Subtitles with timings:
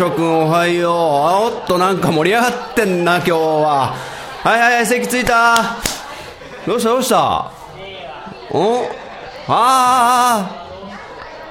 [0.00, 0.94] 年 B 組のチョくんおはよう。
[0.94, 3.94] あおっとなんか盛り上がってんな今日は。
[4.42, 5.76] はいはいはい席ついた。
[6.66, 7.52] どうしたどうした？
[8.50, 8.84] お？
[9.48, 10.66] ああ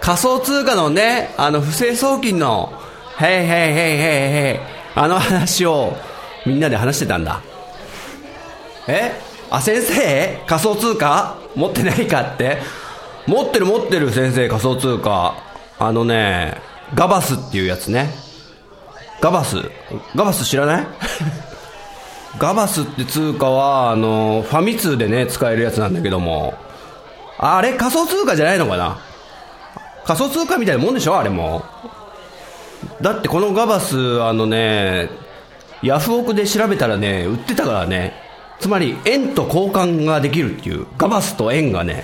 [0.01, 2.73] 仮想通貨のねあの不正送金の。
[3.19, 3.53] へいへいへいへい
[4.55, 4.59] へい。
[4.95, 5.93] あの話を
[6.45, 7.41] みんなで話してたんだ。
[8.87, 9.11] え？
[9.51, 10.43] あ先生？
[10.47, 11.37] 仮想通貨？
[11.55, 12.57] 持ってないかって？
[13.27, 15.35] 持ってる持ってる先生仮想通貨。
[15.77, 16.57] あのね
[16.95, 18.09] ガバスっていうやつね。
[19.21, 19.57] ガバス？
[20.15, 20.87] ガバス知らない？
[22.37, 26.53] ガバスって通貨はあのファミ通でね使えるやつなんだけども。
[27.37, 28.99] あれ仮想通貨じゃないのかな？
[30.05, 31.17] 仮想通貨みたいなもんでしょ？
[31.17, 31.63] あれも。
[33.01, 35.09] だってこのガバスあのね
[35.81, 38.13] ヤフオクで調べたらね売ってたからね。
[38.59, 40.85] つまり円と交換ができるっていう。
[40.97, 42.03] ガバスと円がね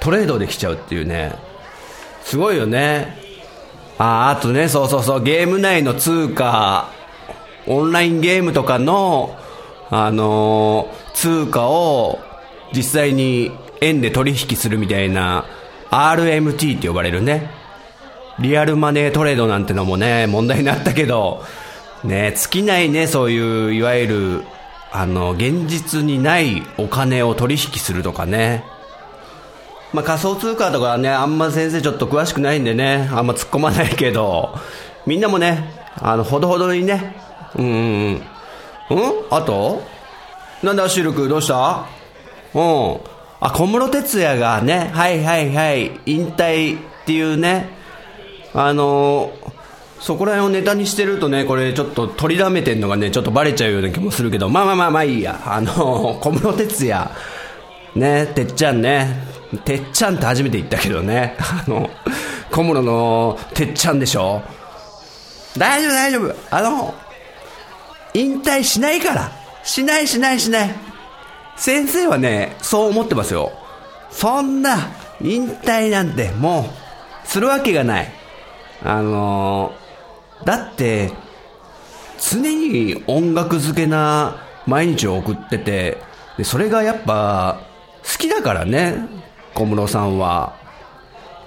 [0.00, 1.32] トレードできちゃうっていうね。
[2.22, 3.18] すごいよね
[3.98, 6.90] ああとねそうそうそうゲーム内の通貨
[7.66, 9.36] オンラインゲームとかの
[9.90, 12.18] あのー通貨を
[12.74, 15.46] 実際に円で取引するみたいな
[15.90, 17.50] RMT って呼ばれるね。
[18.38, 21.42] リアルマネートレードなんてのもね問題になったけど
[22.04, 24.44] ね尽きないねそういういわゆる
[24.92, 28.62] あの現実にないお金を取引するとかね。
[29.92, 34.54] まあ、仮想通貨とかね、あんま先生ちょっと詳しくないんでね、あんま突っ込まないけど、
[35.06, 37.16] みんなもね、あの、ほどほどにね、
[37.54, 37.76] うんうんう
[38.14, 38.14] ん。
[38.14, 38.20] うん？
[39.30, 39.82] あと？
[40.62, 41.86] なんだ、シルク、どうした？
[42.54, 43.00] うん。
[43.40, 47.68] あ、小室哲哉がね、はいはいはい、引退っていうね、
[48.54, 49.30] あの
[50.00, 55.40] そこら辺をネタにしてるとね、これちょっと取りだめてんのがね、ちょっとバレちゃうような気もするけど、まあまあまあまあいいや。
[55.44, 57.10] あの小室哲哉、
[57.94, 59.22] ね、てっちゃんね、
[59.64, 61.90] てっちゃんって初めて言ったけどね、あの、
[62.50, 64.42] 小室のてっちゃんでしょ
[65.56, 66.34] 大丈夫大丈夫。
[66.50, 66.94] あの、
[68.14, 69.32] 引退しないから。
[69.64, 70.74] しないしないしない。
[71.56, 73.52] 先生はね、そう思ってますよ。
[74.10, 74.90] そんな、
[75.20, 76.70] 引退なんても
[77.24, 78.12] う、するわけがない。
[78.84, 79.72] あの
[80.44, 81.10] だって、
[82.18, 85.98] 常に音楽漬けな毎日を送ってて、
[86.36, 87.60] でそれがやっぱ、
[88.02, 88.96] 好きだからね、
[89.56, 90.54] 小室さんは。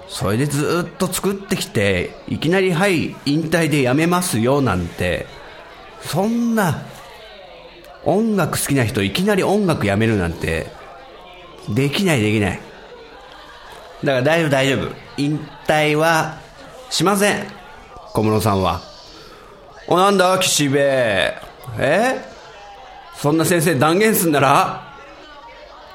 [0.08, 5.26] それでずっと作ってきて、いきなりはい、引退でやめますよなんて、
[6.02, 6.82] そんな、
[8.04, 10.66] 音楽好きな人いきなり音楽やめるなんて、
[11.68, 12.60] できないできない。
[14.02, 14.88] だから大丈夫大丈夫。
[15.16, 16.38] 引退は
[16.90, 17.46] しません。
[18.12, 18.80] 小室さんは。
[19.86, 20.82] お、なんだ、岸辺。
[20.82, 22.28] え？
[23.16, 24.89] そんな先生断言すんなら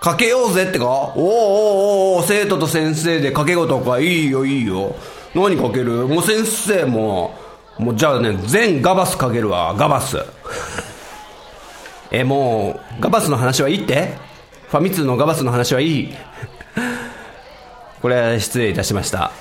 [0.05, 0.85] かけようぜってか？
[0.85, 1.21] おうおう
[2.13, 4.95] おうお生徒と先生で掛け事かいいよいいよ。
[5.33, 6.05] 何かける？
[6.05, 7.33] もう先生も、
[7.79, 10.19] もうじゃあね、全ガバスかけるわ、ガバス。
[12.11, 14.13] え、もう、ガバスの話はいいって？
[14.67, 16.13] ファミ通のガバスの話はいい？
[17.99, 19.31] これ失礼いたしました。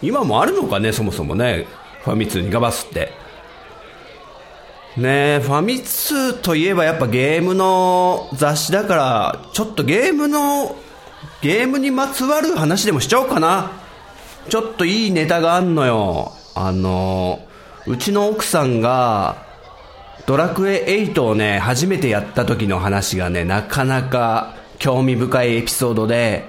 [0.00, 1.66] 今もあるのかね、そもそもね。
[2.04, 3.10] ファミ通にガバスって。
[4.96, 10.76] ねえ、ファミ通といえばやっぱゲームの雑誌だから、ちょっとゲームの、
[11.40, 13.72] ゲームにまつわる話でもしちゃおうかな。
[14.50, 16.32] ちょっといいネタがあんのよ。
[16.54, 17.40] あの、
[17.86, 19.46] うちの奥さんが、
[20.26, 26.44] ドラクエ8をね、初めてやった時の話がね、なかなか興味深いエピソードで、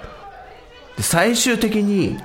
[0.98, 2.18] で最終的に、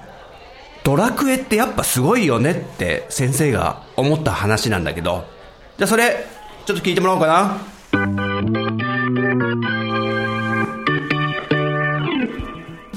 [0.82, 5.37] ドラクエってやっぱすごいよねって先生が思った話なんだけど、
[5.78, 6.26] じゃあそれ、
[6.66, 7.56] ちょっと聞いてもらおうかな。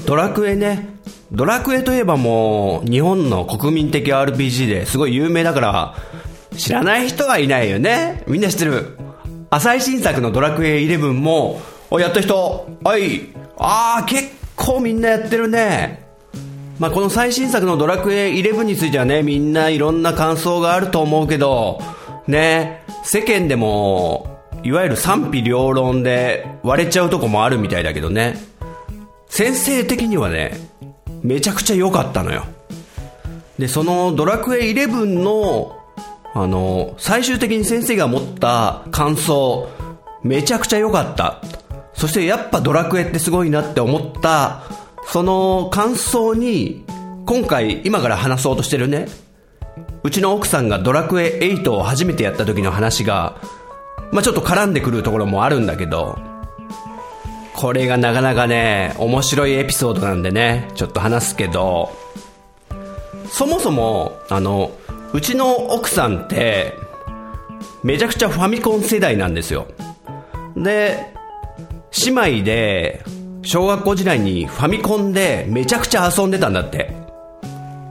[0.04, 0.96] ドラクエね。
[1.30, 5.94] ドラクエといえばもう、日本の国民的 RPG ですごい有名だから、
[6.56, 8.24] 知らない人はいないよね。
[8.26, 8.98] みんな知ってる。
[9.50, 13.28] 浅井新作のドラクエ11も、お、やった人はい。
[13.58, 16.04] あー、結構みんなやってるね。
[16.80, 21.80] まあ、この最新作のドラクエ11についてはね、みんないろんな感想があると思うけど、
[22.26, 28.36] ね、世間でも、いわゆる賛否両論で割れちゃうとこもあるみたいだけどね。
[29.28, 30.56] 先生的にはね、
[31.22, 32.44] めちゃくちゃ良かったのよ。
[33.58, 35.78] で、そのドラクエ11の、
[36.34, 39.68] あの、最終的に先生が持った感想、
[40.22, 41.40] めちゃくちゃ良かった。
[41.94, 44.62] そしてやっぱドラクエってすごいなって思った、
[45.06, 46.84] その感想に、
[47.26, 49.06] 今回今から話そうとしてるね、
[50.02, 53.40] うちの奥さんがドラクエ8を初めてやった時の話が、
[54.10, 56.18] まあちょっと絡んでくるところもあるんだけど、
[57.54, 61.92] これがなかなかね、面白いエピソードなんでね、ちょっと話すけど、
[63.30, 64.72] そもそも、あの、
[65.12, 66.74] うちの奥さんって、
[67.82, 69.66] めちゃくちゃファミコン世代なんですよ。
[70.56, 71.12] で、
[72.04, 73.04] 姉妹で、
[73.42, 76.94] 小学校時代にファミコンでめちゃくちゃ遊んでたんだって。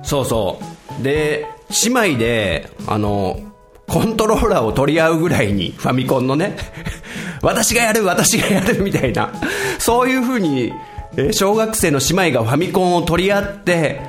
[0.03, 0.59] そうそ
[0.99, 1.03] う。
[1.03, 1.47] で、
[1.85, 3.39] 姉妹で、あの、
[3.87, 6.55] コントローラーを取り合うぐらいに、ファミコンのね、
[7.41, 9.31] 私がやる、私がやるみたいな、
[9.79, 10.71] そういう風に、
[11.17, 13.99] え小学生の姉妹がファミコンを取り合って、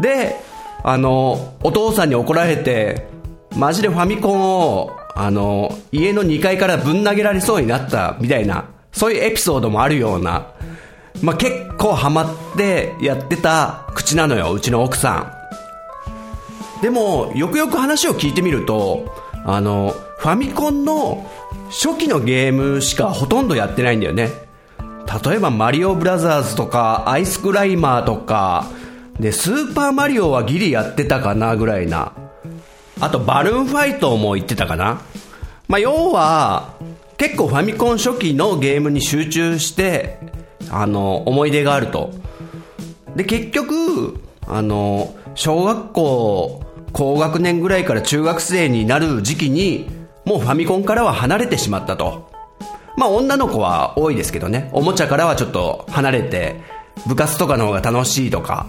[0.00, 0.36] で、
[0.82, 3.08] あの、お父さんに怒られて、
[3.56, 10.48] マジでファミコンを、あの、家の2階からぶん投げられそうになったみたいな、そういうエピソードもあるような、
[11.22, 15.35] まあ、結構ハマってやってた口なのよ、うちの奥さん。
[16.82, 19.14] でも、よくよく話を聞いてみると、
[19.44, 21.26] あの、ファミコンの
[21.70, 24.30] 初期のゲームしかほとんどやってないんだよね。
[25.24, 28.66] 例えばマリオブラザーズとか、アイスクライマーとか、
[29.20, 32.12] で、スーパーマリオはギリやってたかなぐらいな。
[33.00, 35.00] あと、バルーンファイトも言ってたかな。
[35.68, 36.74] まあ、要は、
[37.16, 40.18] 結構ファミコン初期のゲームに集中して、
[40.70, 42.10] あの、思い出があると。
[43.14, 46.65] で、結局、あの、小学校、
[46.96, 49.86] 高学年ぐらいから中学生になる時期に、
[50.24, 52.30] もうファミコンからは離れてしまったと。
[52.96, 56.56] まあ女の子は多いですけどね、おもちゃからはちょっと離れて、
[57.06, 58.66] 部活とかの方が楽しいとか。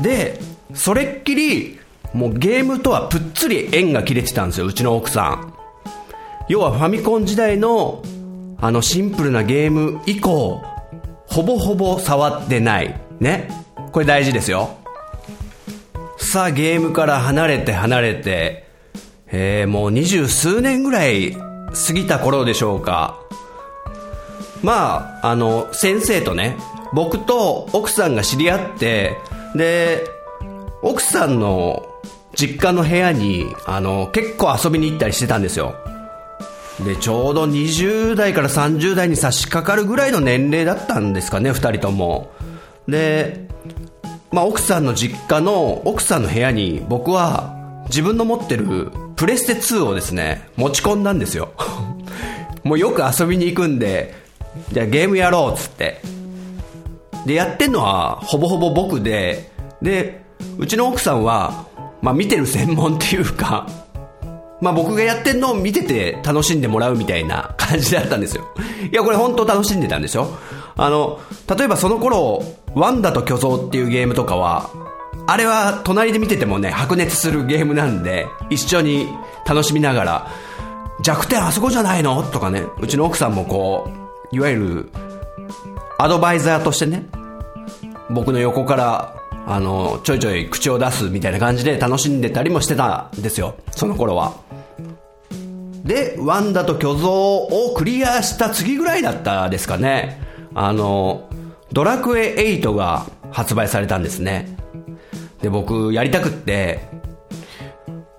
[0.00, 0.40] で、
[0.72, 1.78] それっきり、
[2.14, 5.52] もうゲームとはぷっつり縁が切れてたんですよ、うちの奥さん。
[6.48, 8.02] 要はファミコン時代の、
[8.58, 10.62] あのシンプルなゲーム以降、
[11.26, 12.98] ほぼほぼ触ってない。
[13.20, 13.50] ね。
[13.92, 14.78] これ大事ですよ。
[16.32, 18.64] さ、ゲームから離れて離れて、
[19.26, 23.20] えー、もう二十数年ぐらい過ぎた頃でしょうか。
[24.62, 26.56] まあ、あの、先生とね、
[26.94, 29.18] 僕と奥さんが知り合って、
[29.54, 30.06] で、
[30.80, 31.86] 奥さんの
[32.34, 35.74] 実家の部屋に、あの、結構遊びに行ったりしてたんですよ。
[36.82, 42.30] で、ちょうど20代から30代に差し掛かるぐらいの年齢だったんですかね、2人とも。
[42.88, 43.51] で、
[44.32, 47.54] まあ、奥さんの実家の奥さんの部屋に僕は
[47.88, 51.52] 自分の持ってるプレステ2をですね、持ち込んだんですよ。
[52.64, 54.14] もうよく遊びに行くんで、
[54.72, 56.00] じゃあゲームやろうっつって。
[57.26, 59.50] で、やってんのはほぼほぼ僕で、
[59.82, 60.24] で、
[60.58, 61.66] うちの奥さんは、
[62.00, 63.66] まあ見てる専門っていうか、
[64.62, 68.44] まあ僕がやってんのを見てて楽しんでもらうみたいな 感じだったんですよ。
[68.90, 70.28] いや、これ本当楽しんでたんですよ。
[70.76, 71.20] あの、
[71.54, 72.42] 例えばその頃、
[72.74, 74.70] ワンダと巨像っていうゲームとかは、
[75.26, 79.08] あれは隣で見ててもね、白熱するゲームなんで、一緒に
[79.46, 80.28] 楽しみながら、
[81.02, 82.22] 弱点あそこじゃないの？
[82.22, 83.90] とかね、うちの奥さんもこ
[84.32, 84.90] う、いわゆる、
[85.98, 87.06] アドバイザーとしてね、
[88.10, 94.34] 僕の横から、あの、ちょいちょい口を出すみたいな感じで楽しんでたりもしてたんですよ、その頃は。
[95.84, 100.20] で、ワンダと巨像をクリアした次ぐらいだったですかね。
[100.54, 101.28] あの、
[101.72, 104.56] ドラクエ8が発売されたんですね。
[105.40, 106.80] で、僕やりたくって、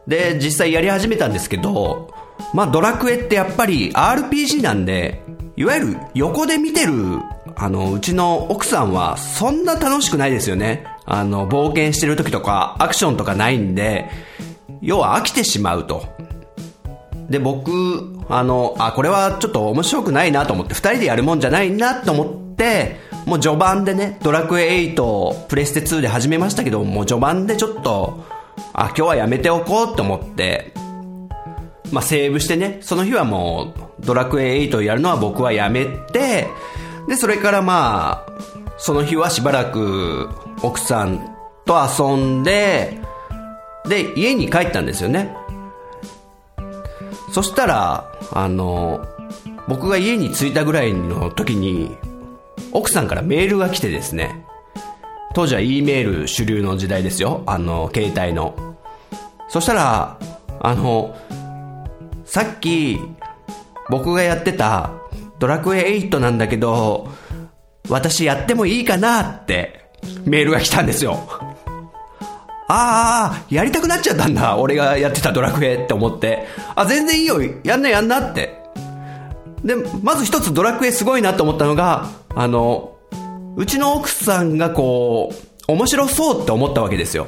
[0.07, 2.13] で、実際やり始めたんですけど、
[2.53, 5.21] まあドラクエってやっぱり RPG なんで、
[5.55, 6.93] いわゆる横で見てる、
[7.55, 10.85] あの、うちの奥さんはそんな楽しくないですよね。
[11.05, 14.09] あの、冒険してる時とかアクションとかないんで、
[14.81, 16.05] 要は飽きてしまうと。
[17.29, 17.71] で、僕、
[18.29, 28.25] あの、あ、これはちょっと面白くないなと思って、二人でやるもんじゃないなと思って、もう序盤でね、ドラクエ8をプレステ2で始めましたけど、もう序盤でちょっと、
[28.73, 30.73] あ、今日はやめておこうと思って、
[31.91, 36.47] まあセーブしてね、その日はもうドラクエ8をやるのは僕はやめて、
[37.07, 38.33] で、それからまあ、
[38.77, 40.29] その日はしばらく
[40.61, 41.19] 奥さん
[41.65, 42.99] と遊んで、
[43.87, 45.35] で、家に帰ったんですよね。
[47.31, 49.05] そしたら、あの、
[49.67, 51.97] 僕が家に着いたぐらいの時に、
[52.73, 54.43] 奥さんからメールが来てですね、
[55.33, 57.43] 当時は E メール主流の時代ですよ。
[57.45, 58.75] あの、携帯の。
[59.47, 60.19] そしたら、
[60.59, 61.15] あの、
[62.25, 62.99] さっき、
[63.89, 64.91] 僕がやってた
[65.39, 67.09] ドラクエ8なんだけど、
[67.89, 69.91] 私やってもいいかなって
[70.25, 71.19] メールが来たんですよ。
[72.69, 74.57] ああ、やりたくなっちゃったんだ。
[74.57, 76.47] 俺がやってたドラクエって思って。
[76.75, 77.39] あ、全然いいよ。
[77.63, 78.62] やんなやんなって。
[79.63, 82.97] で、まず一つドラクエすごいなと思ったのが、あの、
[83.55, 87.27] うちの奥さんがこう、面白そうって思ったわけですよ。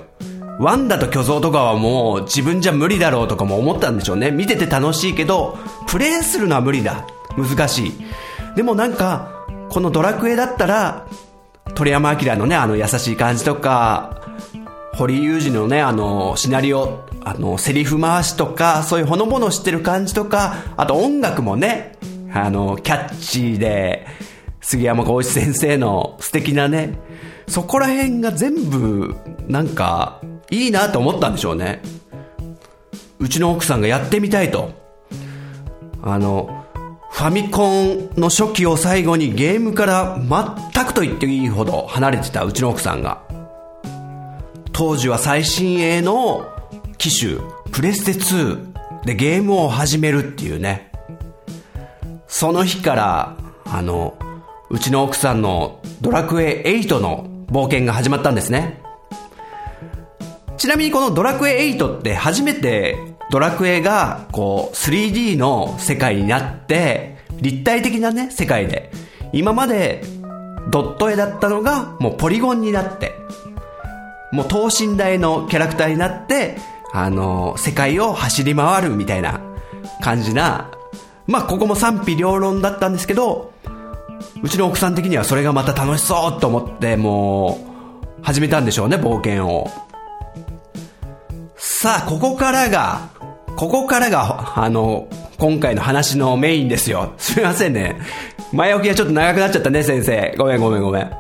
[0.60, 4.32] ワンダと巨像とかはもう自分じゃ無理だろうとかも思ったんでしょうね。
[4.32, 7.06] 見てて楽しいけど、プレイするのは無理だ。
[7.38, 7.94] 難しい。
[8.56, 11.08] でもなんか、このドラクエだったら、
[11.74, 14.22] 鳥山明のね、あの優しい感じとか、
[14.94, 21.95] 堀裕二のね、あの、シナリオ、あの、セリフ回しとか、そういうほのぼのしてる感じとか、あと音楽もね、
[22.36, 24.06] あの、キャッチーで、
[24.60, 27.00] 杉山浩一先生の素敵なね、
[27.48, 29.16] そこら辺が全部、
[29.48, 30.20] なんか、
[30.52, 31.82] いいなと思ったんでしょうね。
[33.20, 34.74] うちの奥さんがやってみたいと。
[36.04, 36.66] あの、
[37.10, 43.24] ファミコンの初期を最後にゲームから全くと言っていいほど離れてたうちの奥さんが、
[44.74, 46.54] 当時は最新鋭の
[46.98, 47.38] 機種、
[47.72, 50.92] プレステ2でゲームを始めるっていうね。
[52.28, 54.18] その日から、あの、
[54.70, 58.82] うちの奥さんのドラクエ8の冒険が始まったんですね。
[60.58, 62.98] ちなみにこのドラクエ8って初めて
[63.30, 68.92] ドラクエがこう 3D の世界になって立体的なね世界で
[69.34, 70.04] 今まで
[70.70, 73.14] ドット絵だったのがもうポリゴンになって
[74.32, 76.58] もう等身大のキャラクターになって
[76.94, 79.42] あの世界を走り回るみたいな
[80.02, 80.72] 感じな
[81.28, 83.54] まあここも賛否両論だったんですけど
[84.44, 87.60] うちの奥さん的にはそれがまた楽しそうと思っても
[88.22, 89.70] う始めたんでしょうね冒険を
[91.56, 93.10] さあここからが
[93.56, 97.14] ここからが、あの、今回の話のメインですよ。
[97.18, 97.98] すみませんね。
[98.52, 100.36] 前置きがちょっと長くなっちゃったね、先生。
[100.38, 101.12] ごめんごめんごめん。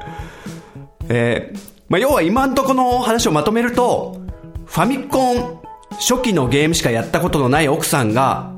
[1.10, 4.20] えー、まあ、要は今んとこの話をまとめると、
[4.66, 8.52] ファミコン初期のゲームしかやったことのない奥さんが、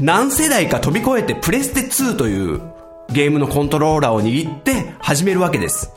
[0.00, 2.60] 何世代か飛び越えてプレステ2という
[3.10, 5.90] ゲームのコントローラーを握って始めるわけです。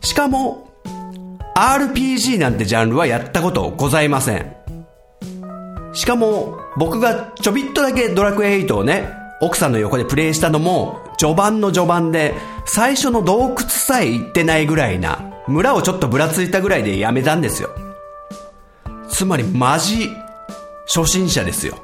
[0.00, 0.68] しかも、
[1.56, 4.56] RPG なんてジャンルはやったことございません。
[5.92, 9.08] しかも、僕がちょびっとだけドラクエ8をね、
[9.40, 12.34] 奥さんの横でプレイしたのも、序盤の序盤で、
[12.66, 17.70] 最初の洞窟さえ行ってないぐらいな、村をちょっとぶらついたぐらいでやめたんですよ。
[19.08, 20.10] つまり、マジ、
[20.86, 21.76] 初心者ですよ。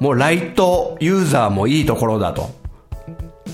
[0.00, 2.50] もうライトユーザーもいいところだと。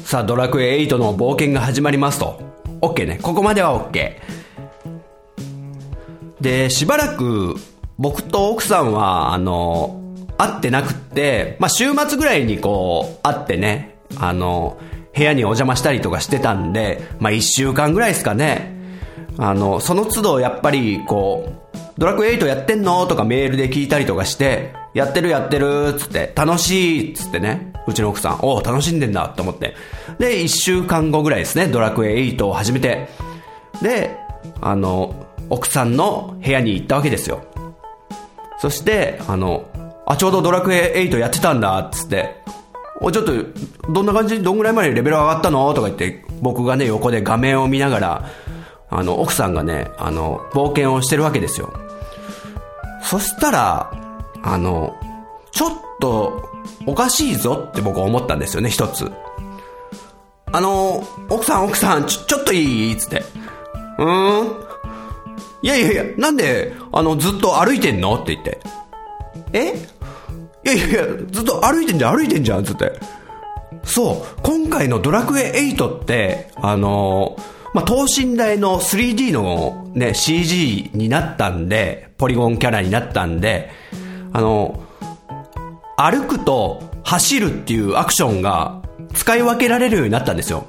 [0.05, 2.41] さあ、ドラクエ8の冒険が始まりますと。
[2.81, 3.19] OK ね。
[3.21, 4.13] ここまでは OK。
[6.41, 7.57] で、しばらく
[7.99, 10.01] 僕と奥さんは、あの、
[10.39, 14.79] 会ってなくって、まあ、週末ぐらいにこう、会ってね、あの、
[15.17, 18.77] 部屋にお邪魔したりとかしてたんで、まあ、一週間ぐらいですかね。
[19.39, 23.07] あの、その都度やっぱり、こう、ドラクエ8やってんの？
[23.07, 29.75] とかメールで聞いたりとかして、やってるやってるつって、楽しいつってね、うちの奥さん、おお楽しんでんだと思って。
[30.19, 33.07] で、一週間後ぐらいですね、ドラクエ8を始めて。
[33.83, 34.17] で、
[34.63, 37.45] あの、奥さんの部屋に行ったわけですよ。
[38.59, 39.67] そして、あの、
[40.07, 42.35] あ、ちょうどドラクエ8やってたんだ、っつって、
[43.03, 43.33] お、ちょっと、
[43.93, 44.43] どんな感じ？
[44.43, 45.75] どんぐらいまでレベル上がったの？
[45.75, 48.31] とか言って、僕がね、横で画面を見ながら、
[48.89, 51.75] あの、奥さんがね、あの、冒険をしてるわけですよ。
[53.03, 54.06] そしたら、
[54.47, 54.95] あの、
[55.51, 56.49] ちょっと、
[56.87, 59.11] おかしいぞって僕は思ったんですよね、一つ。
[60.53, 62.97] あの、奥さん奥さん、ちょ、ちょっといい？
[62.97, 63.25] つって。
[63.99, 64.47] うーん？
[65.63, 68.15] いやいやいや、なんで、あの、ずっと歩いてんの？
[68.15, 68.61] って言って。
[69.53, 69.75] え？
[70.65, 72.93] いやいやいや、ずっと歩いてんじゃん、歩いてんじゃん、つって。
[73.85, 77.37] そう、今回のドラクエ8って、あの
[77.75, 83.71] まあ、等身大の 3D のね、CG になったんで、ポリゴンキャラになったんで、
[84.37, 84.79] あの
[85.97, 88.83] 歩くと走るっていうアクションが
[89.15, 90.67] 使い分けられるようになったんですよ。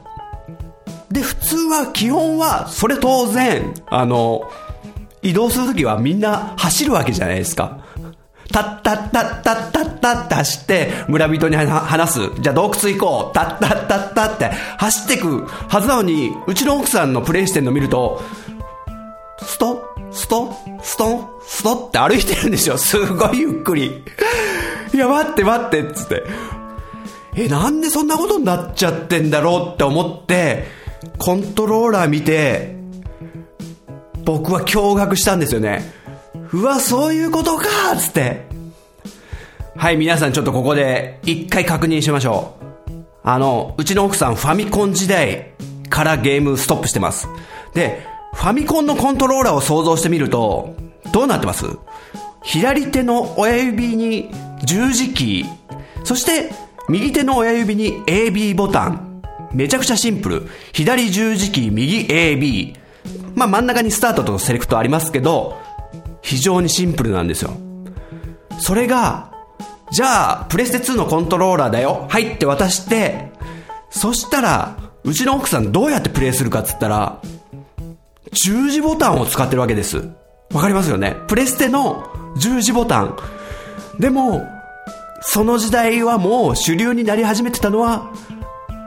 [1.12, 4.50] で、普通は、基本は、それ当然、あの
[5.21, 7.79] 移動するときはみんな走るわけじゃないですか。
[8.53, 12.19] たったったったったったって走って、村人に話す。
[12.39, 13.33] じゃあ洞窟行こう。
[13.33, 14.45] たったったったって
[14.77, 18.21] 走ってくはずなのに、うちの奥さんのプレイしてるの見ると、
[19.41, 22.77] ストストストンストって歩いてるんですよ。
[22.77, 24.03] すごいゆっくり。
[24.93, 26.23] いや、待って待って、っつって。
[27.35, 30.67] え、なんでそんなことになっちゃってんだろうって思って、
[31.17, 32.77] コントローラー見て、
[34.23, 35.91] 僕は驚愕したんですよね。
[36.53, 37.65] うわ、そういうことか
[37.97, 38.45] つって。
[39.75, 42.93] はい、皆さんちょっとここで一回確認しましょう。
[43.23, 45.53] あの、うちの奥さんファミコン時代
[45.89, 47.27] からゲームストップしてます。
[47.73, 50.75] で、ファミコンのコントローラーを想像してみると、
[51.11, 51.65] どうなってます？
[52.43, 54.29] 左手の親指に
[54.63, 56.51] 十字キー、そして
[56.89, 59.21] 右手の親指に AB ボタン。
[59.53, 60.47] めちゃくちゃシンプル。
[60.73, 62.75] 左十字キー、右 AB。
[63.35, 65.57] まあ真ん中にスタートとセレクトありますけど、
[66.21, 67.51] 非常にシンプルなんですよ。
[68.59, 69.31] それが、
[69.91, 72.07] じゃあ、プレステ2のコントローラーだよ。
[72.09, 73.31] はいって渡して、
[73.89, 77.21] そしたら、うちの奥さんどうやってプレイするかっつったら、
[78.33, 80.09] 十字ボタンを使ってるわけです。
[80.54, 83.18] わかりますよねプレステの十字ボタン。
[84.00, 84.48] でも、
[85.22, 88.12] その時代はもう主流になり始めてたのは、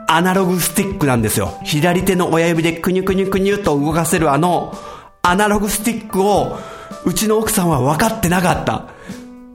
[0.06, 1.58] アナログスティックなんですよ。
[1.64, 4.74] 左手の親指でクニュクニュクニュと動かせるあの、
[5.22, 6.58] アナログスティックを、
[7.04, 8.88] うちの奥さんは分かってなかった。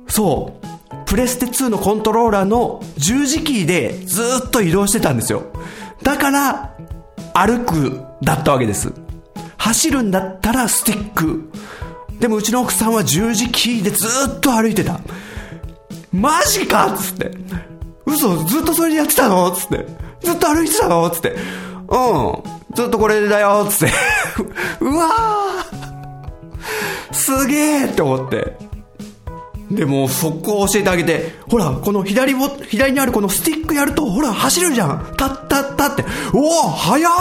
[0.07, 0.65] そう。
[1.05, 5.43] プレステ2のコントローラーの十字キーでずっと移動してたんですよ。
[6.03, 6.75] だから、
[7.33, 8.93] 歩くだったわけです。
[9.57, 11.49] 走るんだったらスティック。
[12.25, 14.99] でもうちの奥さんは十字キーでずっと歩いてた。
[16.11, 17.29] マジかっつって。
[18.03, 19.51] 嘘ずっとそれでやってたの？
[19.51, 19.85] つって。
[20.21, 21.07] ずっと歩いてたの？
[21.11, 21.29] つって。
[21.29, 22.43] うん。
[22.73, 23.93] ずっとこれだよつって。
[24.81, 28.57] うわーすげえって思って。
[29.69, 36.03] でも、速攻教えてあげて、ほら、この左も、左にあるこのスティックやると、ほら、走るじゃんたったったって、
[36.33, 37.11] おお早っ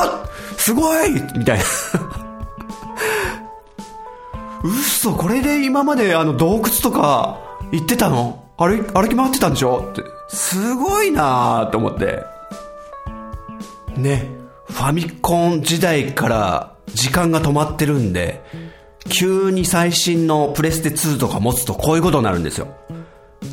[0.57, 1.65] すごいみたいな
[4.65, 7.39] 嘘、これで今まであの洞窟とか
[7.71, 8.43] 行ってたの？
[8.57, 9.91] 歩歩き回ってたんでしょ？
[9.91, 10.03] って。
[10.29, 12.23] すごいなーって思って。
[13.97, 14.27] ね、
[14.67, 18.43] ファミコン時代から時間が止まってるんで、
[19.11, 22.69] 急に最新のプレステ2とか持つとこういうことになるんですよ。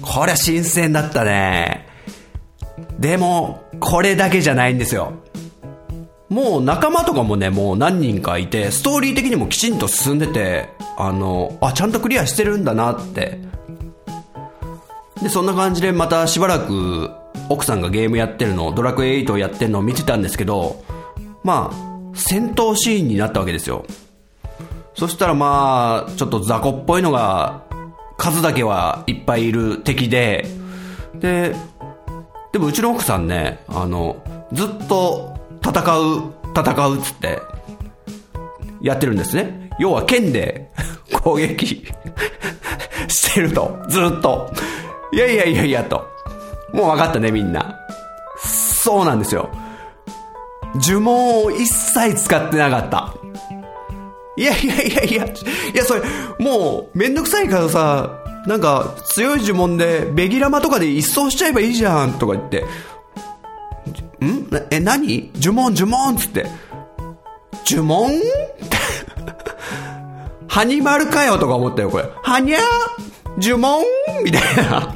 [0.01, 1.87] こりゃ新鮮だったね。
[2.97, 5.13] でも、これだけじゃないんですよ。
[6.29, 13.39] もう仲間とかもね、もう何人かいて、ストーリー的にもきちんと進んでて、あの、あ、ちゃんとクリアしてるんだなって。
[15.21, 17.11] で、そんな感じでまたしばらく
[17.49, 20.83] 奥さんがゲームやってるの、ドラクエ8をやってるのを見てたんですけど、
[21.43, 23.85] まあ、戦闘シーンになったわけですよ。
[24.93, 27.63] そしたらまあ、ちょっと雑魚っぽいのが、
[28.17, 30.45] 数だけはいっぱいいる敵で、
[31.15, 31.55] で、
[32.51, 34.23] でもうちの奥さんね、あの、
[34.53, 37.39] ずっと戦う、戦うっつって、
[38.81, 39.60] やってるんですね。
[39.81, 40.69] 要は剣で
[41.23, 41.87] 攻撃
[43.09, 43.79] してると。
[43.89, 44.53] ずっと。
[45.11, 46.07] いやいやいやいやと。
[46.71, 47.79] もう分かったね、みんな。
[48.37, 49.49] そうなんですよ。
[50.75, 53.13] 呪文を一切使ってなかった。
[54.37, 55.27] いやいやいやいや、い
[55.75, 56.01] やそれ、
[56.39, 58.11] もう、めんどくさいからさ、
[58.47, 62.65] なんか、強い呪文で、ベギラマとかで一掃しちゃえばいいじゃん、とか言って。
[64.23, 64.47] ん？
[64.69, 65.31] え、何？
[65.35, 66.45] 呪文、呪文つって。
[67.65, 68.11] 呪文？
[70.51, 72.09] ハニマルかよとか思ったよ、これ。
[72.23, 72.61] はにゃー
[73.37, 73.85] 呪文？
[74.21, 74.93] みたいな。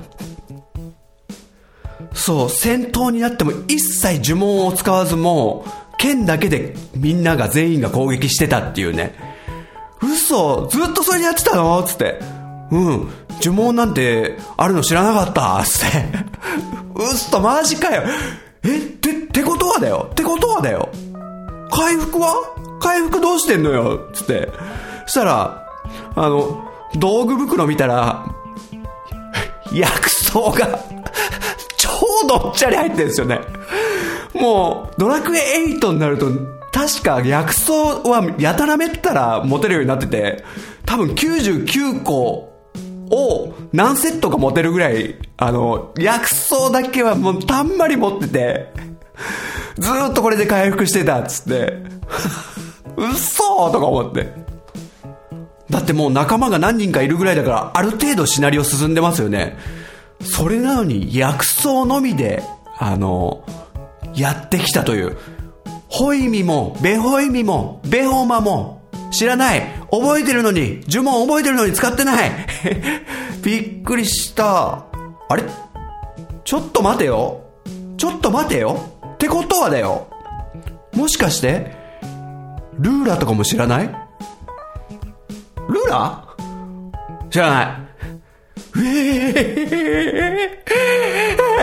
[2.13, 9.15] そう、戦闘になっても一切呪文を使わずもう、剣だけでみんなが全員が攻撃してたっていうね。
[10.03, 11.81] 嘘ずっとそれやってたの？
[11.83, 12.19] つって。
[12.71, 13.09] うん。
[13.39, 15.63] 呪文なんてあるの知らなかった？
[15.63, 16.05] つって。
[16.95, 18.03] 嘘マジかよ。
[18.65, 20.09] え、って、ってことはだよ。
[20.11, 20.89] ってことはだよ。
[21.71, 22.35] 回復は？
[22.81, 24.09] 回復どうしてんのよ？
[24.11, 24.49] つって。
[25.05, 25.67] そしたら、
[26.15, 28.25] あの、道具袋見たら、
[29.73, 30.79] 薬草が
[31.77, 31.89] 超
[32.27, 33.39] どっちゃり入ってるんですよね。
[34.33, 36.27] もう、ドラクエ8になると、
[36.71, 40.43] 確か薬草はやたらめったら持てるようになってて、
[40.85, 42.53] 多分99個
[43.09, 48.73] を何セットか持てるぐらい、あの、薬草だけはもうたんまり持ってて、
[49.77, 51.73] ずっとこれで回復してたっつって、
[52.97, 54.44] 嘘とか思って。
[55.69, 59.57] だってもう仲間が何人かいるぐらいだから、ある程度シナリオ進んでますよね。
[60.21, 62.43] それなのに薬草のみで、
[62.77, 63.43] あの、
[64.13, 65.17] やってきたという。
[65.87, 69.61] ホイミも、ベホイミも、ベホマも、知らない。
[69.91, 72.31] 覚えてるのに、呪文覚えてるのに使ってない。
[73.43, 74.83] びっくりした。
[75.29, 75.43] あれ？
[76.43, 77.41] ちょっと待てよ。
[77.97, 78.79] ちょっと待てよ。
[79.13, 80.07] ってことはだよ。
[80.93, 81.75] もしかして、
[82.77, 84.04] ルーラとかも知らない？
[85.89, 86.23] ラ
[87.29, 87.67] 知らない。
[88.77, 88.83] えー、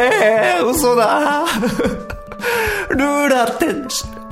[0.01, 1.45] えー、嘘だ。
[2.91, 3.67] ルーラって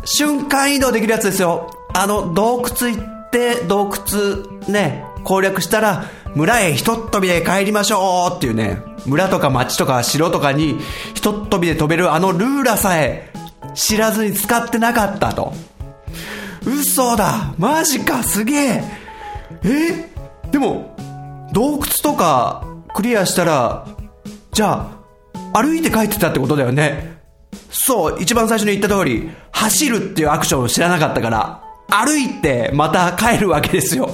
[0.05, 1.71] 瞬間移動できるやつですよ。
[1.95, 10.77] あの、洞窟行って、洞窟ね、攻略したら、村へひとっ飛びで帰りましょうっていうね、村とか町とか城とかに
[11.15, 13.33] ひとっ飛びで飛べるあのルーラさえ
[13.75, 15.53] 知らずに使ってなかったと。
[16.67, 18.85] 嘘だマジかすげえ
[19.65, 20.11] え？
[20.51, 20.97] でも、
[21.53, 23.87] 洞窟とかクリアしたら、
[24.53, 24.91] じゃ
[25.53, 27.19] あ、歩いて帰ってたってことだよね。
[27.71, 34.09] そう、一番最初に言った通り、走るっていうアクションを知らなかったから、歩いてまた帰るわけですよ。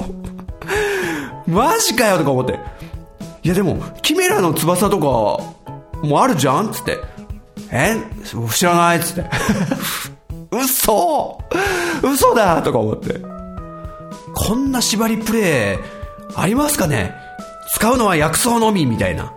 [1.47, 2.59] マジかよとか思って。
[3.43, 6.99] いやでも、キメラの翼とか、もあるじゃんつって。
[7.71, 7.97] え？
[8.53, 9.31] 知らないっつって。
[10.51, 11.39] 嘘
[12.03, 13.36] 嘘だとか思って。
[14.47, 17.17] こんな縛りプレイ、ありますかね？
[17.75, 19.33] 使うのは薬草のみみたいな。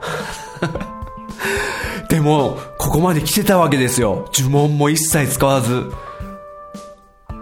[2.10, 4.30] でも、ここまで来てたわけですよ。
[4.34, 5.91] 呪文も一切使わず。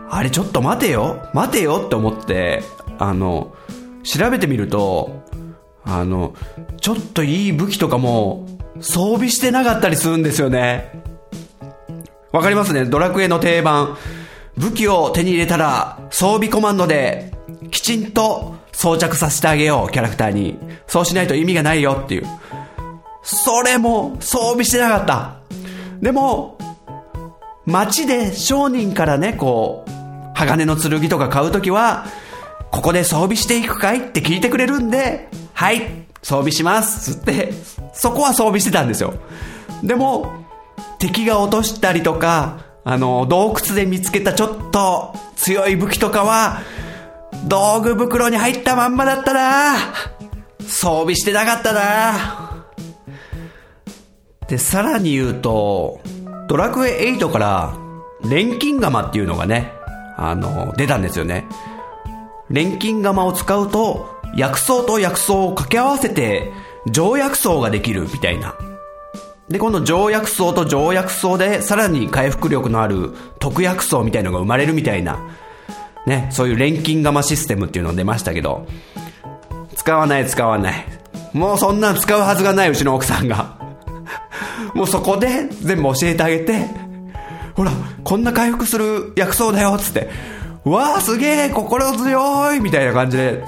[0.09, 2.63] あれちょっと待てよ待てよって思って、
[2.99, 3.53] あの、
[4.03, 5.23] 調べてみると、
[5.83, 6.33] あの、
[6.79, 8.47] ちょっといい武器とかも
[8.79, 11.03] 装備してなかったりするんですよね。
[12.31, 12.85] わかりますね？
[12.85, 13.97] ドラクエの定番。
[14.57, 17.31] 武器を手に入れたら装備コマンドで
[17.71, 20.59] きちんと装着させてあげよう、キャラクターに。
[20.87, 22.27] そうしないと意味がないよっていう。
[23.23, 25.37] それも装備してなかった。
[26.01, 26.57] でも、
[27.65, 29.91] 街で商人からね、こう、
[30.35, 32.05] 鋼の剣とか買うときは、
[32.71, 37.51] ここで装備していくかいって聞いてくれるんで、はい、装備しますつって、
[37.93, 39.15] そこは装備してたんですよ。
[39.83, 40.45] でも、
[40.99, 46.61] 敵が落としたりとか、あの、洞窟で見つけたちょっと強い武器とかは、
[47.45, 49.75] 道具袋に入ったまんまだったな
[50.61, 52.65] 装備してなかったな
[54.47, 55.99] で、さらに言うと、
[56.47, 57.77] ドラクエ8から
[58.23, 59.73] 錬金釜っていうのがね、
[60.15, 61.45] あの、出たんですよね。
[62.49, 66.53] 錬金釜を使うと、薬草と薬草を掛け合わせて、
[66.89, 68.55] 条薬草ができるみたいな。
[69.49, 75.19] で、今度条薬草と条薬草で、さらに回復力のある特薬草みたいのが生まれるみたいな。
[76.05, 78.67] ね、そういう錬金釜システムっていうの出ましたけど、
[79.75, 80.85] 使わない使わない。
[81.33, 83.57] もうそんなん使うはずがないうちの奥さんが。
[84.73, 86.67] もうそこで全部教えてあげて、
[87.55, 87.71] ほら、
[88.03, 90.09] こんな回復する薬草だよ、つって。
[90.63, 93.43] わあ、すげえ、心強いみたいな感じで。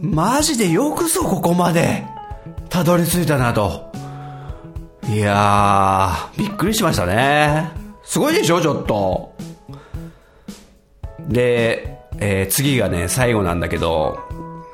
[0.00, 2.04] マジでよくぞここまで、
[2.72, 3.92] たどり着いたなと。
[5.06, 7.70] いやー、びっくりしましたね。
[8.02, 9.36] すごいでしょ、ちょっと。
[11.28, 14.18] で、えー、次がね、最後なんだけど、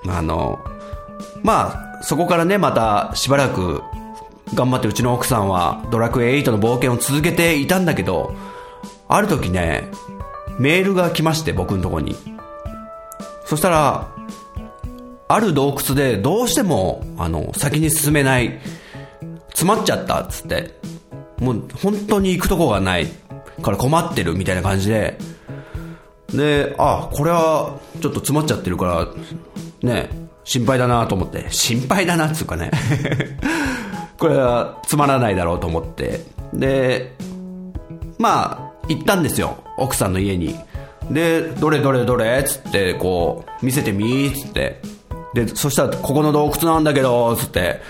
[0.06, 0.60] あの、
[1.42, 3.82] まあ、そこからね、またしばらく
[4.54, 8.32] 頑張ってうちの奥さんはドラクエ8の冒険を続けていたんだけど、
[9.08, 9.90] ある時ね、
[10.60, 12.14] メールが来まして、僕のとこに。
[13.44, 14.06] そしたら、
[15.28, 18.58] ある洞窟でどうしても、あの、先に進めない、
[19.48, 20.72] 詰まっちゃったっつって、
[21.38, 23.06] もう本当に行くとこがない
[23.62, 25.18] から困ってるみたいな感じで、
[26.32, 28.86] で、あ、これはちょっと詰まっちゃってるか
[29.82, 30.08] ら、ね、
[30.44, 32.70] 心配だなと思って、心配だなっつうかね
[34.18, 36.22] これはつまらないだろうと思って、
[36.54, 37.14] で、
[38.18, 40.58] まあ、行ったんですよ、奥さんの家に。
[41.10, 44.80] で、どれどれどれつって、こう、見せてみーつって。
[45.44, 47.80] で、そしたら、ここの洞窟なんだけど、つって。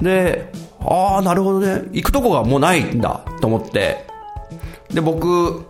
[0.00, 1.82] で、ああ、なるほどね。
[1.92, 4.06] 行くとこがもうないんだ、と思って。
[4.92, 5.64] で、僕、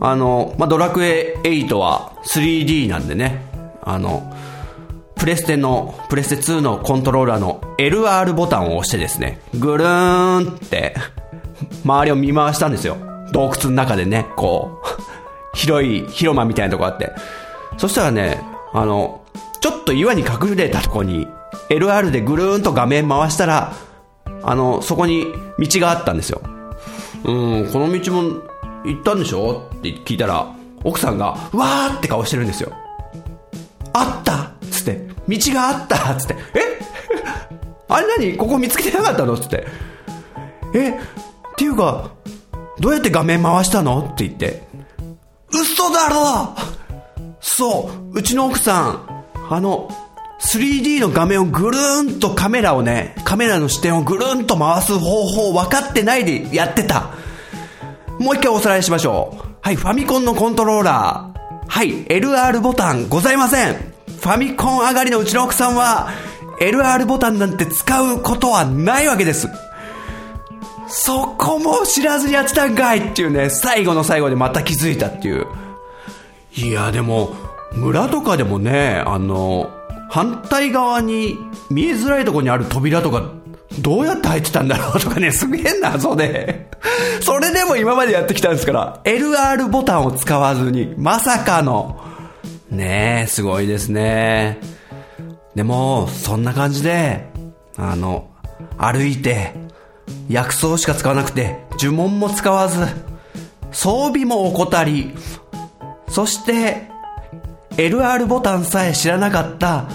[0.00, 3.42] あの、まあ、ドラクエ8は 3D なんでね、
[3.82, 4.32] あの、
[5.16, 10.94] プレステの、プレステ2のコントローラーの LR ボタンを押してですね、ぐるーんって、
[11.84, 12.96] 周りを見回したんですよ。
[13.32, 15.02] 洞窟の中でね、こう、
[15.56, 17.10] 広い広間みたいなとこあって。
[17.78, 18.40] そしたらね、
[18.72, 19.22] あの、
[19.64, 21.26] ちょっと岩に隠れたとこに、
[21.70, 23.72] LR でぐるーんと画面回したら、
[24.42, 25.24] あの、そこに
[25.58, 26.42] 道があったんですよ。
[27.24, 28.42] うん、この道も
[28.84, 29.70] 行ったんでしょ？
[29.76, 32.74] って聞いたら、奥さんが、わーって顔してるんですよ。
[33.94, 34.34] あった！
[34.66, 36.14] っつって、道があった！
[36.16, 36.78] つって、え？
[37.88, 38.36] あれ何？
[38.36, 39.34] ここ見つけてなかったの？
[39.38, 39.66] つって。
[40.74, 40.90] え？
[40.90, 40.94] っ
[41.56, 42.10] ていうか、
[42.80, 44.10] どうやって画面回したの？
[44.12, 44.62] って言って。
[45.50, 46.54] 嘘だろ！
[47.40, 49.13] そう、うちの奥さん、
[49.50, 49.88] あの、
[50.40, 57.10] 3D の画面をぐるーんとカメラをね、カメラの視点をぐるーんと回す方法分かってないでやってた。
[58.18, 59.48] もう一回おさらいしましょう。
[59.62, 61.66] はい、ファミコンのコントローラー。
[61.66, 63.74] はい、LR ボタンございません。
[63.74, 66.10] ファミコン上がりのうちの奥さんは、
[66.60, 69.48] LR ボタンなんて使うことはないわけです。
[70.88, 75.46] そこも知らずにやってたんかいっていうね、最後の最後でまた気づいたっていう。
[76.54, 77.34] いや、でも、
[77.76, 79.70] 村とかでもね、あの、
[80.08, 81.38] 反対側に
[81.70, 83.32] 見えづらいところにある扉とか、
[83.80, 86.70] どうやって入ってたんだろうとかね、 すげえ謎で。
[87.20, 92.00] それでも今までやってきたんですから、LR ボタンを使わずに、まさかの。
[92.70, 94.60] ねえ、すごいですね。
[95.54, 97.26] でも、そんな感じで、
[97.76, 98.28] あの、
[98.78, 99.54] 歩いて、
[100.28, 102.86] 薬草しか使わなくて、呪文も使わず、
[103.72, 105.14] 装備も怠り、
[106.08, 106.93] そして、
[107.76, 109.88] LR ボタンさえ知らなかった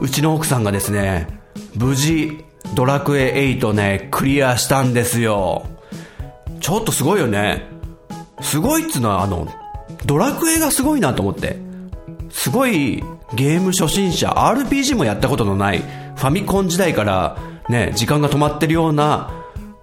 [0.00, 1.28] うちの奥さんがですね、
[1.76, 5.64] 無事、ドラクエ8ね、クリアしたんですよ。
[6.60, 7.68] ちょっとすごいよね。
[8.40, 9.46] すごいっつうのは、あの、
[10.04, 11.58] ドラクエがすごいなと思って。
[12.30, 13.04] すごい
[13.34, 17.36] ゲーム初心者、RPG もやったことのない、ファミコン時代から
[17.68, 19.30] ね、時間が止まってるような、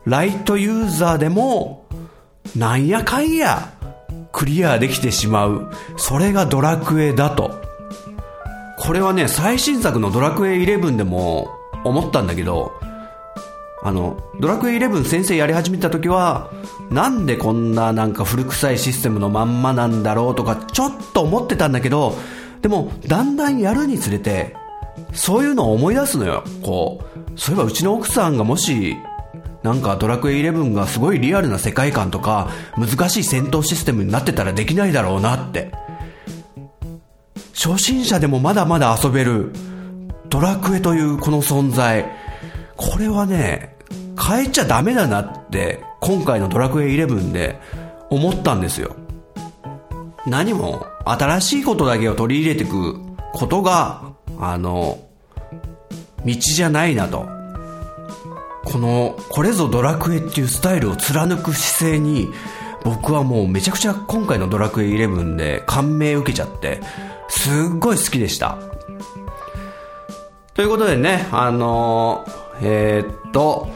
[0.06, 1.86] ライトユーザーでも、
[2.56, 3.71] なんやかんや、
[4.31, 5.71] クリアできてしまう。
[5.97, 7.61] それがドラクエだと。
[8.77, 11.49] これはね、最新作のドラクエ11でも
[11.83, 12.73] 思ったんだけど、
[13.81, 16.49] あの、ドラクエ11先生やり始めた時は、
[16.89, 22.15] なんでこんななんか古臭いシステムのまんまなんだろうとか、ちょっと思ってたんだけど、
[22.61, 24.55] でも、だんだんやるにつれて、
[25.13, 26.43] そういうのを思い出すのよ。
[26.61, 27.01] こ
[27.35, 28.97] う、そういえばうちの奥さんがもし、
[29.63, 35.71] なんかドラクエ11がすごいリアルな世界観とか、難しい戦闘システムになってたらできないだろうなって。
[37.53, 39.51] 初心者でもまだまだ遊べる
[40.29, 42.05] ドラクエというこの存在。
[42.77, 43.75] これはね、
[44.17, 47.59] 変えちゃダメだなって今回のドラクエ11で
[48.09, 48.95] 思ったんですよ。
[50.25, 52.99] 何も新しいことだけを取り入れていく
[53.33, 54.99] ことが、あの、
[56.25, 57.38] 道じゃないなと。
[58.65, 62.29] この、これぞドラクエっていうスタイルを貫く姿勢に、
[62.83, 66.81] 僕はもうめちゃくちゃ今回のドラクエ11で感銘受けちゃって、
[67.29, 68.57] すっごい好きでした。
[70.53, 73.69] ということでね、あのー、えー、っと、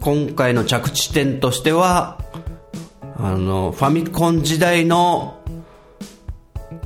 [0.00, 2.18] 今回の着地点としては、
[3.18, 5.40] あの、ファミコン時代の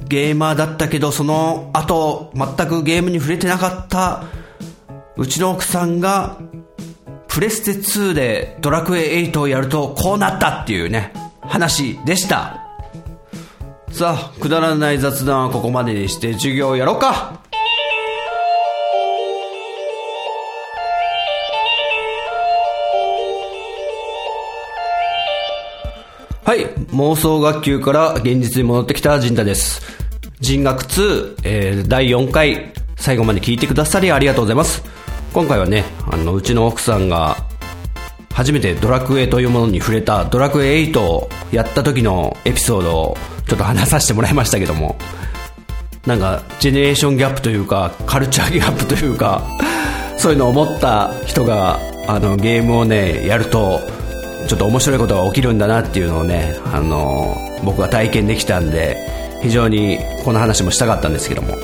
[0.09, 4.25] ゲーマーだったけど、その後、全くゲームに触れてなかった、
[5.17, 6.39] うちの奥さんが、
[7.29, 12.65] プレステ2でドラクエ8をやるとこうなったっていうね、話でした。
[13.93, 17.41] さあ、くだらない雑談はここまでにして授業やろうか
[26.43, 29.81] はい、妄想学級から現実に戻ってきた陣太です。
[30.41, 34.94] 人学2、えー、第4回、最後まで聞いてくださりありがとうございます。
[35.35, 37.37] 今回はね、あの、うちの奥さんが、
[38.33, 43.17] 初めてドラクエというものに触れたドラクエ8をやった時のエピソードを
[43.49, 44.97] ちょっと話させてもらいましたけども、
[46.07, 49.43] なんか、ジェネレーションギャップというか、カルチャーギャップというか、
[50.19, 53.81] そういうのを思った人が、あの、ゲームをね、やると、
[54.47, 58.97] ちょっと面白いことが起きるんだなっていうのをね、あの、僕は体験できたんで、
[59.43, 61.57] 非常にこの話もしたかったんですけども。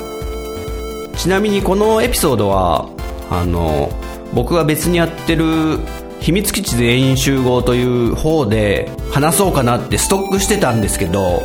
[1.15, 2.89] ちなみにこのエピソードは、
[3.31, 3.89] あの、
[4.33, 5.79] 僕が別にやってる
[6.19, 11.41] 秘密基地全員集合という方で話そうかなってストックしてたんですけど、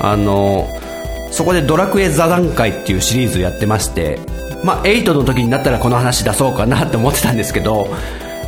[0.00, 0.68] あの、
[1.30, 4.18] そこでドラクエ座談会っていうシリーズやってまして、
[4.64, 7.88] まあ、8の時になったらこの話出そうかなって思ってたんですけど、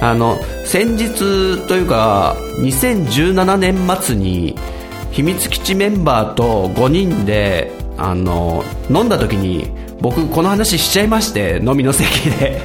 [0.00, 4.56] あの、先日というか、2017年末に、
[5.12, 9.70] 秘密基地メンバーと5人で、あの、飲んだ時に、
[10.04, 12.60] 僕この話しちゃいまして、飲みの席で。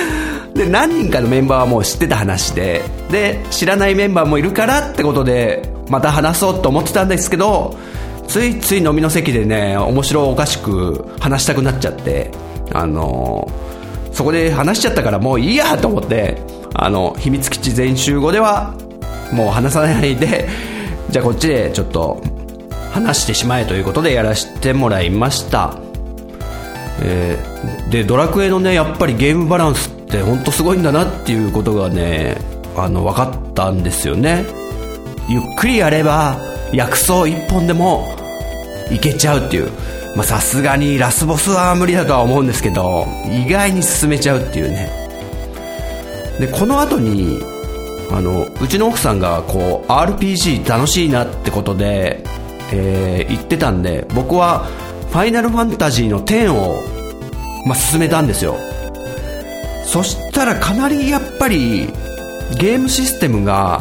[0.56, 7.76] で、何人かのメンバーはもう知ってた話で、で、知らないメンバーもいるからってことで、また話そうと思ってたんですけど、
[8.26, 12.30] ついつい飲みの席でね、面白おかしく話したくなっちゃって、
[12.72, 13.46] あの、
[14.12, 16.38] そこで話しちゃったからもういいやと思って、
[16.72, 18.72] あの、秘密基地全集合では、
[19.32, 20.48] もう話さないで、
[21.10, 22.22] じゃあこっちでちょっと
[22.90, 25.89] 話してしまえということでやらせてもらいました。
[27.02, 32.36] えー、で、ドラクエのね、やっぱりゲームバランスって本当すごいんだなっていうことがね、
[32.76, 34.44] あの、分かったんですよね。
[35.28, 36.36] ゆっくりやれば、
[36.72, 38.14] 薬草一本でも
[38.90, 39.70] いけちゃうっていう。
[40.16, 44.90] ま、さすがにラスボスは無理だとは思うんですけど、意外に進めちゃうっていうね。
[46.40, 47.40] で、この後に、
[48.10, 52.24] あの、うちの奥さんがこう、RPG 楽しいなってことで、
[52.72, 54.66] えー、言ってたんで、僕は、
[55.10, 56.82] ファイナルファンタジーの10を、
[57.66, 58.56] まあ、進めたんですよ。
[59.84, 61.88] そしたらかなりやっぱり
[62.58, 63.80] ゲームシステムが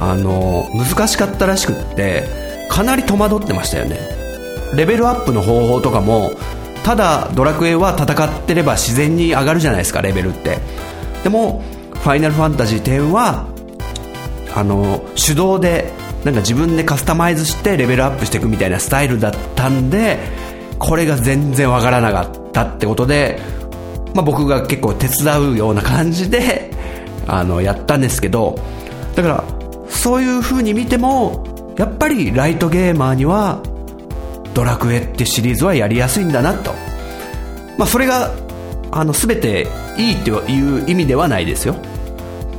[0.00, 2.26] あの難しかったらしくって
[2.70, 3.98] かなり戸惑ってましたよね
[4.74, 6.30] レベルアップの方法とかも
[6.82, 10.56] ただドラクエは戦ってれば自然に上がるじゃないですかレベルって
[11.22, 11.62] でも、
[11.94, 13.46] ファイナルファンタジー10は、
[14.54, 15.92] あの、手動で、
[16.24, 20.18] なんか自分でカスタマイズしてレベルアップしていくみたいなスタイルだったんで、
[20.80, 23.38] これが全然わからなかったってことで、
[24.14, 26.72] まあ、僕が結構手伝うような感じで、
[27.28, 28.58] あの、やったんですけど、
[29.14, 29.44] だから、
[29.88, 31.44] そういう風に見ても、
[31.76, 33.60] やっぱりライトゲーマーには、
[34.54, 36.74] ドラクエってシリーズはやりやすいんだなと。
[37.76, 38.32] まあ、それが、
[38.90, 41.76] あの、すべていいっていう意味ではないですよ。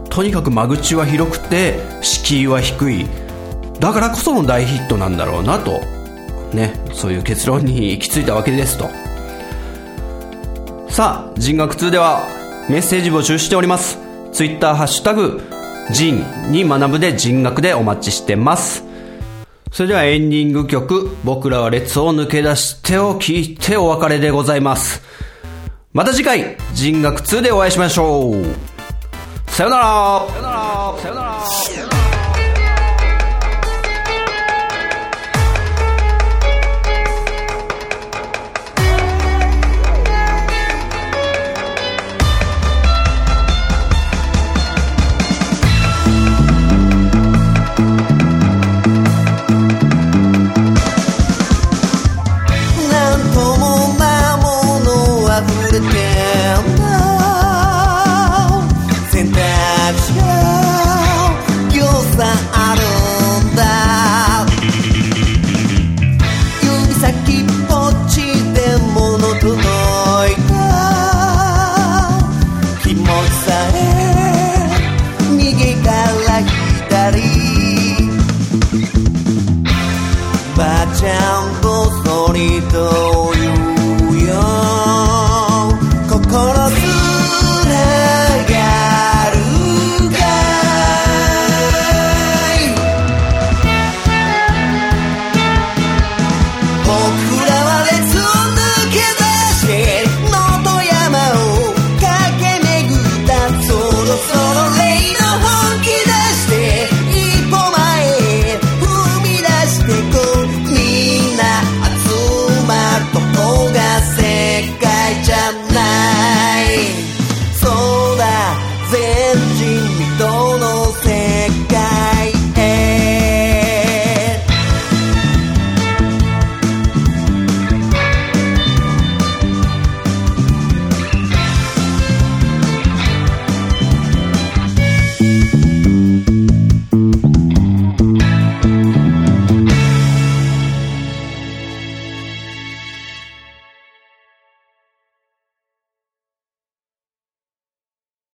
[0.09, 3.07] とにかく間口は広くて、敷居は低い。
[3.79, 5.81] だからこその大ヒットなんだろうなと、
[6.53, 8.89] ね、そういう結論に行き着いたわけですと。
[10.89, 12.21] さあ、人学2では
[12.69, 13.97] メッセージ募集しております。
[14.31, 15.41] ツイッターハッシュタグ、
[15.91, 18.83] 人に学ぶで人学でお待ちしてます。
[19.71, 25.01] それではエンディング曲、僕らは列を抜け出してを聞いてお別れでございます。
[25.93, 28.71] また次回、人学2でお会いしましょう。
[29.47, 31.23] さよならさよならさよな
[31.95, 32.00] ら